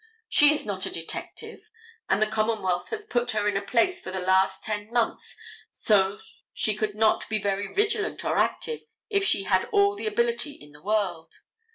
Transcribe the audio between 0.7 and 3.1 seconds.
a detective, and the commonwealth has